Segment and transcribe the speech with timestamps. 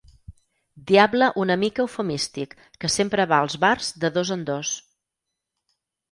[0.91, 4.73] Diable una mica eufemístic que sempre va als bars de dos en dos.